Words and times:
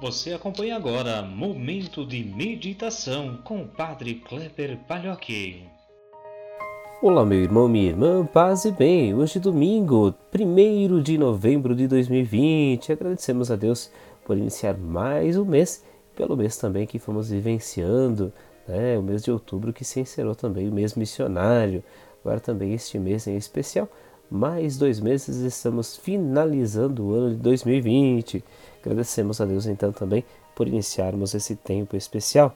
Você 0.00 0.32
acompanha 0.32 0.76
agora 0.76 1.22
Momento 1.22 2.06
de 2.06 2.22
Meditação 2.22 3.36
com 3.42 3.62
o 3.62 3.66
Padre 3.66 4.14
Kleber 4.14 4.78
Palhoque. 4.86 5.64
Olá, 7.02 7.26
meu 7.26 7.40
irmão, 7.40 7.66
minha 7.66 7.88
irmã, 7.88 8.24
paz 8.24 8.64
e 8.64 8.70
bem. 8.70 9.12
Hoje, 9.12 9.40
domingo, 9.40 10.14
1 10.32 11.02
de 11.02 11.18
novembro 11.18 11.74
de 11.74 11.88
2020. 11.88 12.92
Agradecemos 12.92 13.50
a 13.50 13.56
Deus 13.56 13.90
por 14.24 14.38
iniciar 14.38 14.78
mais 14.78 15.36
um 15.36 15.44
mês, 15.44 15.84
pelo 16.14 16.36
mês 16.36 16.56
também 16.56 16.86
que 16.86 17.00
fomos 17.00 17.30
vivenciando, 17.30 18.32
né? 18.68 18.96
O 18.96 19.02
mês 19.02 19.24
de 19.24 19.32
outubro 19.32 19.72
que 19.72 19.84
se 19.84 19.98
encerrou 19.98 20.36
também, 20.36 20.68
o 20.68 20.72
mês 20.72 20.94
missionário. 20.94 21.82
Agora 22.20 22.38
também 22.38 22.72
este 22.72 23.00
mês 23.00 23.26
em 23.26 23.36
especial 23.36 23.88
mais 24.30 24.76
dois 24.76 25.00
meses 25.00 25.36
estamos 25.36 25.96
finalizando 25.96 27.06
o 27.06 27.14
ano 27.14 27.30
de 27.30 27.36
2020. 27.36 28.44
Agradecemos 28.80 29.40
a 29.40 29.44
Deus 29.44 29.66
então 29.66 29.92
também 29.92 30.24
por 30.54 30.68
iniciarmos 30.68 31.34
esse 31.34 31.56
tempo 31.56 31.96
especial. 31.96 32.54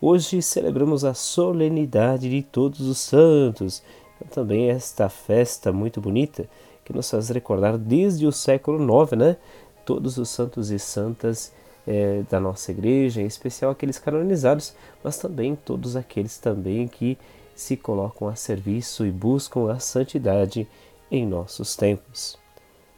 Hoje 0.00 0.42
celebramos 0.42 1.04
a 1.04 1.14
solenidade 1.14 2.28
de 2.28 2.42
todos 2.42 2.80
os 2.80 2.98
santos. 2.98 3.82
Também 4.30 4.70
esta 4.70 5.08
festa 5.08 5.72
muito 5.72 6.00
bonita 6.00 6.48
que 6.84 6.92
nos 6.92 7.10
faz 7.10 7.30
recordar 7.30 7.78
desde 7.78 8.26
o 8.26 8.32
século 8.32 8.78
IX, 9.02 9.12
né? 9.12 9.36
Todos 9.84 10.18
os 10.18 10.28
santos 10.28 10.70
e 10.70 10.78
santas 10.78 11.52
é, 11.86 12.22
da 12.30 12.38
nossa 12.38 12.70
igreja, 12.70 13.20
em 13.20 13.26
especial 13.26 13.70
aqueles 13.70 13.98
canonizados, 13.98 14.74
mas 15.02 15.18
também 15.18 15.56
todos 15.56 15.96
aqueles 15.96 16.38
também 16.38 16.86
que 16.88 17.16
se 17.54 17.76
colocam 17.76 18.28
a 18.28 18.34
serviço 18.34 19.06
e 19.06 19.10
buscam 19.10 19.70
a 19.70 19.78
santidade 19.78 20.66
em 21.10 21.26
nossos 21.26 21.76
tempos. 21.76 22.38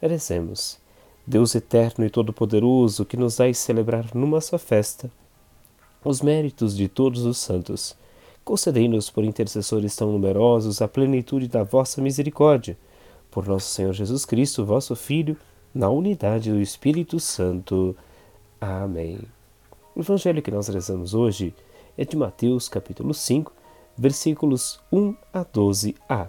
Merecemos, 0.00 0.78
Deus 1.26 1.54
eterno 1.54 2.04
e 2.04 2.10
todo-poderoso, 2.10 3.04
que 3.04 3.16
nos 3.16 3.36
dais 3.36 3.58
celebrar 3.58 4.14
numa 4.14 4.40
só 4.40 4.58
festa 4.58 5.10
os 6.04 6.20
méritos 6.20 6.76
de 6.76 6.86
todos 6.86 7.24
os 7.24 7.38
santos. 7.38 7.96
Concedei-nos, 8.44 9.08
por 9.08 9.24
intercessores 9.24 9.96
tão 9.96 10.12
numerosos, 10.12 10.82
a 10.82 10.88
plenitude 10.88 11.48
da 11.48 11.64
vossa 11.64 12.02
misericórdia. 12.02 12.76
Por 13.30 13.46
nosso 13.48 13.70
Senhor 13.70 13.94
Jesus 13.94 14.26
Cristo, 14.26 14.64
vosso 14.64 14.94
Filho, 14.94 15.36
na 15.74 15.88
unidade 15.88 16.50
do 16.50 16.60
Espírito 16.60 17.18
Santo. 17.18 17.96
Amém. 18.60 19.18
O 19.96 20.00
evangelho 20.00 20.42
que 20.42 20.50
nós 20.50 20.68
rezamos 20.68 21.14
hoje 21.14 21.54
é 21.96 22.04
de 22.04 22.16
Mateus, 22.16 22.68
capítulo 22.68 23.14
5, 23.14 23.50
versículos 23.96 24.78
1 24.92 25.14
a 25.32 25.44
12a. 25.44 26.28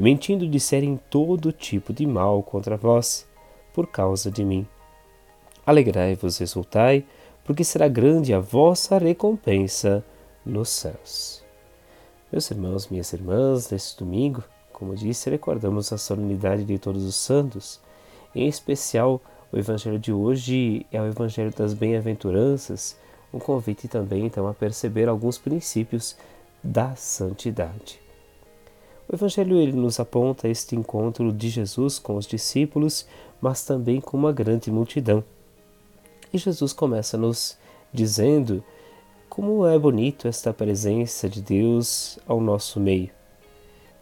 e 0.00 0.02
mentindo 0.02 0.48
disserem 0.48 0.98
todo 1.10 1.52
tipo 1.52 1.92
de 1.92 2.06
mal 2.06 2.42
contra 2.42 2.74
vós, 2.74 3.28
por 3.74 3.86
causa 3.86 4.30
de 4.30 4.42
mim. 4.42 4.66
Alegrai-vos, 5.66 6.40
exultai, 6.40 7.04
porque 7.44 7.62
será 7.62 7.86
grande 7.86 8.32
a 8.32 8.40
vossa 8.40 8.96
recompensa 8.96 10.02
nos 10.42 10.70
céus. 10.70 11.44
Meus 12.32 12.50
irmãos, 12.50 12.88
minhas 12.88 13.12
irmãs, 13.12 13.70
neste 13.70 13.98
domingo, 13.98 14.42
como 14.72 14.96
disse, 14.96 15.28
recordamos 15.28 15.92
a 15.92 15.98
solenidade 15.98 16.64
de 16.64 16.78
todos 16.78 17.04
os 17.04 17.16
santos. 17.16 17.78
Em 18.34 18.48
especial, 18.48 19.20
o 19.52 19.58
evangelho 19.58 19.98
de 19.98 20.14
hoje 20.14 20.86
é 20.90 20.98
o 20.98 21.06
evangelho 21.06 21.52
das 21.54 21.74
bem-aventuranças, 21.74 22.96
um 23.34 23.38
convite 23.38 23.86
também 23.86 24.24
então 24.24 24.48
a 24.48 24.54
perceber 24.54 25.10
alguns 25.10 25.36
princípios 25.36 26.16
da 26.64 26.96
santidade. 26.96 27.99
O 29.10 29.16
Evangelho 29.16 29.56
ele 29.56 29.72
nos 29.72 29.98
aponta 29.98 30.48
este 30.48 30.76
encontro 30.76 31.32
de 31.32 31.48
Jesus 31.48 31.98
com 31.98 32.14
os 32.14 32.28
discípulos, 32.28 33.04
mas 33.40 33.64
também 33.64 34.00
com 34.00 34.16
uma 34.16 34.32
grande 34.32 34.70
multidão. 34.70 35.24
E 36.32 36.38
Jesus 36.38 36.72
começa 36.72 37.18
nos 37.18 37.58
dizendo 37.92 38.62
como 39.28 39.66
é 39.66 39.76
bonito 39.76 40.28
esta 40.28 40.54
presença 40.54 41.28
de 41.28 41.42
Deus 41.42 42.20
ao 42.24 42.40
nosso 42.40 42.78
meio. 42.78 43.10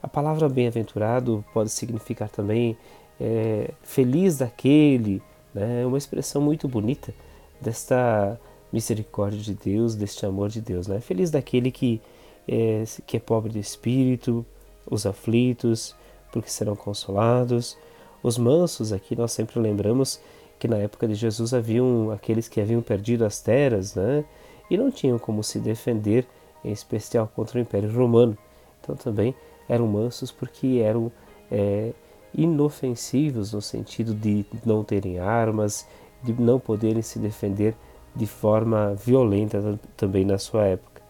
A 0.00 0.06
palavra 0.06 0.48
bem-aventurado 0.48 1.44
pode 1.52 1.70
significar 1.70 2.28
também 2.28 2.76
é, 3.20 3.72
feliz 3.82 4.38
daquele, 4.38 5.20
né? 5.52 5.82
É 5.82 5.86
uma 5.86 5.98
expressão 5.98 6.40
muito 6.40 6.68
bonita 6.68 7.12
desta 7.60 8.40
misericórdia 8.72 9.40
de 9.40 9.54
Deus, 9.54 9.96
deste 9.96 10.24
amor 10.24 10.48
de 10.48 10.60
Deus. 10.60 10.86
Né? 10.86 11.00
Feliz 11.00 11.28
daquele 11.28 11.72
que 11.72 12.00
é, 12.46 12.84
que 13.04 13.16
é 13.16 13.20
pobre 13.20 13.52
de 13.52 13.58
espírito, 13.58 14.46
os 14.90 15.06
aflitos, 15.06 15.94
porque 16.32 16.50
serão 16.50 16.74
consolados. 16.74 17.76
Os 18.22 18.38
mansos, 18.38 18.92
aqui 18.92 19.16
nós 19.16 19.32
sempre 19.32 19.58
lembramos 19.58 20.20
que 20.58 20.68
na 20.68 20.76
época 20.76 21.08
de 21.08 21.14
Jesus 21.14 21.52
haviam 21.52 22.10
aqueles 22.10 22.48
que 22.48 22.60
haviam 22.60 22.80
perdido 22.80 23.24
as 23.24 23.40
terras, 23.40 23.94
né? 23.94 24.24
E 24.70 24.76
não 24.76 24.90
tinham 24.90 25.18
como 25.18 25.42
se 25.42 25.58
defender, 25.58 26.26
em 26.64 26.70
especial 26.70 27.30
contra 27.34 27.58
o 27.58 27.60
Império 27.60 27.92
Romano. 27.92 28.38
Então 28.80 28.94
também 28.94 29.34
eram 29.68 29.86
mansos 29.86 30.30
porque 30.30 30.80
eram 30.84 31.10
é, 31.50 31.92
inofensivos 32.34 33.52
no 33.52 33.60
sentido 33.60 34.14
de 34.14 34.46
não 34.64 34.84
terem 34.84 35.18
armas, 35.18 35.86
de 36.22 36.32
não 36.32 36.58
poderem 36.60 37.02
se 37.02 37.18
defender 37.18 37.74
de 38.14 38.26
forma 38.26 38.94
violenta 38.94 39.78
também 39.96 40.24
na 40.24 40.38
sua 40.38 40.64
época. 40.66 41.02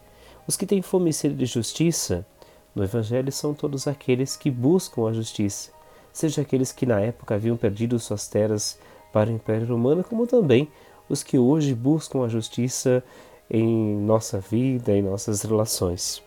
Os 0.46 0.56
que 0.56 0.66
têm 0.66 0.82
fome 0.82 1.10
e 1.10 1.12
sede 1.12 1.34
de 1.34 1.46
justiça 1.46 2.26
no 2.74 2.82
Evangelho 2.82 3.30
são 3.30 3.52
todos 3.52 3.86
aqueles 3.86 4.36
que 4.36 4.50
buscam 4.50 5.08
a 5.08 5.12
justiça, 5.12 5.70
seja 6.12 6.42
aqueles 6.42 6.72
que 6.72 6.86
na 6.86 7.00
época 7.00 7.34
haviam 7.34 7.56
perdido 7.56 7.98
suas 7.98 8.26
terras 8.26 8.78
para 9.12 9.30
o 9.30 9.32
Império 9.32 9.66
Romano, 9.66 10.02
como 10.02 10.26
também 10.26 10.68
os 11.08 11.22
que 11.22 11.38
hoje 11.38 11.74
buscam 11.74 12.24
a 12.24 12.28
justiça 12.28 13.04
em 13.50 13.96
nossa 13.96 14.40
vida, 14.40 14.92
em 14.92 15.02
nossas 15.02 15.42
relações. 15.42 16.22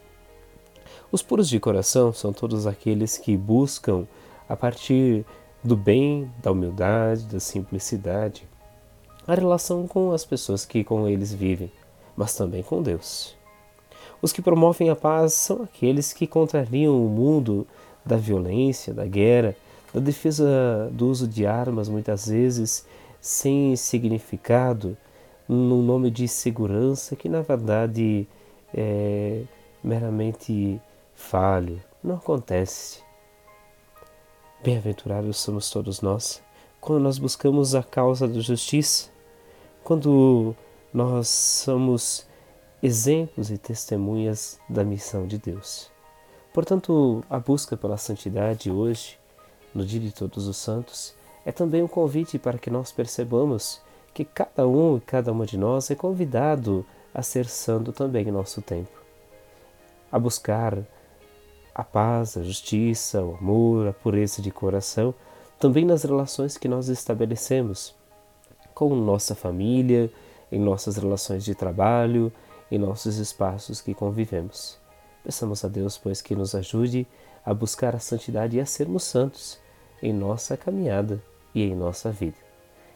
Os 1.11 1.21
puros 1.21 1.49
de 1.49 1.59
coração 1.59 2.13
são 2.13 2.31
todos 2.31 2.67
aqueles 2.67 3.17
que 3.17 3.35
buscam, 3.35 4.07
a 4.47 4.55
partir 4.55 5.25
do 5.63 5.75
bem, 5.75 6.31
da 6.43 6.51
humildade, 6.51 7.23
da 7.23 7.39
simplicidade, 7.39 8.47
a 9.27 9.33
relação 9.33 9.87
com 9.87 10.11
as 10.11 10.23
pessoas 10.23 10.65
que 10.65 10.83
com 10.83 11.07
eles 11.07 11.33
vivem, 11.33 11.71
mas 12.15 12.35
também 12.35 12.61
com 12.61 12.83
Deus. 12.83 13.35
Os 14.21 14.31
que 14.31 14.41
promovem 14.41 14.89
a 14.89 14.95
paz 14.95 15.33
são 15.33 15.63
aqueles 15.63 16.13
que 16.13 16.25
contrariam 16.25 17.05
o 17.05 17.09
mundo 17.09 17.67
da 18.05 18.17
violência, 18.17 18.93
da 18.93 19.05
guerra, 19.05 19.55
da 19.93 19.99
defesa 19.99 20.89
do 20.91 21.07
uso 21.07 21.27
de 21.27 21.45
armas, 21.45 21.89
muitas 21.89 22.27
vezes 22.27 22.85
sem 23.19 23.75
significado, 23.75 24.97
no 25.47 25.81
nome 25.81 26.09
de 26.09 26.27
segurança, 26.27 27.15
que 27.15 27.29
na 27.29 27.41
verdade 27.41 28.27
é 28.73 29.43
meramente 29.83 30.81
falho, 31.13 31.81
não 32.03 32.15
acontece. 32.15 32.99
Bem-aventurados 34.63 35.37
somos 35.37 35.69
todos 35.69 36.01
nós 36.01 36.43
quando 36.85 37.01
nós 37.01 37.17
buscamos 37.17 37.73
a 37.73 37.81
causa 37.81 38.27
da 38.27 38.39
justiça, 38.39 39.09
quando 39.83 40.55
nós 40.93 41.27
somos 41.27 42.27
exemplos 42.81 43.49
e 43.51 43.57
testemunhas 43.57 44.59
da 44.69 44.83
missão 44.83 45.25
de 45.25 45.37
Deus. 45.37 45.89
Portanto, 46.53 47.23
a 47.29 47.39
busca 47.39 47.75
pela 47.75 47.97
santidade 47.97 48.71
hoje, 48.71 49.19
no 49.73 49.85
Dia 49.85 49.99
de 49.99 50.11
Todos 50.11 50.47
os 50.47 50.57
Santos, 50.57 51.13
é 51.45 51.51
também 51.51 51.83
um 51.83 51.87
convite 51.87 52.39
para 52.39 52.57
que 52.57 52.69
nós 52.69 52.91
percebamos 52.91 53.81
que 54.13 54.23
cada 54.23 54.67
um 54.67 54.97
e 54.97 55.01
cada 55.01 55.31
uma 55.31 55.45
de 55.45 55.57
nós 55.57 55.91
é 55.91 55.95
convidado 55.95 56.85
a 57.13 57.21
ser 57.21 57.45
santo 57.47 57.91
também 57.91 58.27
em 58.27 58.31
nosso 58.31 58.61
tempo, 58.61 58.97
a 60.11 60.17
buscar 60.17 60.77
a 61.73 61.83
paz, 61.83 62.37
a 62.37 62.43
justiça, 62.43 63.21
o 63.21 63.35
amor, 63.35 63.87
a 63.87 63.93
pureza 63.93 64.41
de 64.41 64.49
coração, 64.49 65.13
também 65.59 65.83
nas 65.83 66.03
relações 66.03 66.57
que 66.57 66.67
nós 66.67 66.87
estabelecemos 66.87 67.93
com 68.73 68.95
nossa 68.95 69.35
família, 69.35 70.09
em 70.51 70.59
nossas 70.59 70.95
relações 70.95 71.43
de 71.43 71.53
trabalho, 71.53 72.31
em 72.71 72.77
nossos 72.77 73.17
espaços 73.17 73.81
que 73.81 73.93
convivemos. 73.93 74.77
Peçamos 75.23 75.63
a 75.65 75.67
Deus, 75.67 75.97
pois, 75.97 76.21
que 76.21 76.35
nos 76.35 76.53
ajude 76.53 77.07
a 77.45 77.53
buscar 77.53 77.95
a 77.95 77.99
santidade 77.99 78.57
e 78.57 78.59
a 78.59 78.65
sermos 78.65 79.03
santos 79.03 79.59
em 80.01 80.13
nossa 80.13 80.57
caminhada 80.57 81.21
e 81.53 81.63
em 81.63 81.75
nossa 81.75 82.11
vida. 82.11 82.37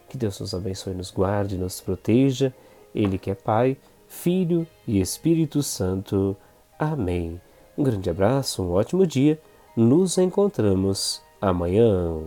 Que 0.08 0.18
Deus 0.18 0.40
nos 0.40 0.52
abençoe, 0.52 0.94
nos 0.94 1.10
guarde, 1.10 1.56
nos 1.56 1.80
proteja. 1.80 2.52
Ele 2.94 3.16
que 3.16 3.30
é 3.30 3.34
Pai, 3.34 3.76
Filho 4.08 4.66
e 4.86 5.00
Espírito 5.00 5.62
Santo. 5.62 6.36
Amém. 6.78 7.40
Um 7.78 7.84
grande 7.84 8.10
abraço, 8.10 8.62
um 8.62 8.72
ótimo 8.72 9.06
dia. 9.06 9.40
Nos 9.76 10.18
encontramos 10.18 11.22
amanhã. 11.40 12.20